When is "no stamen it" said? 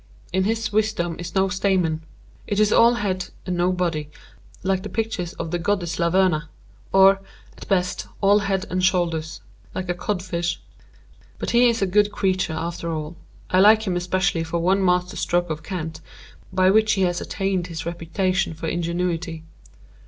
1.35-2.59